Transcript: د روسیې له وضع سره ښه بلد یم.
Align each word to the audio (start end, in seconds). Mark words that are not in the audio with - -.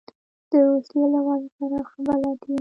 د 0.49 0.51
روسیې 0.67 1.03
له 1.13 1.19
وضع 1.27 1.49
سره 1.57 1.77
ښه 1.89 1.99
بلد 2.07 2.39
یم. 2.51 2.57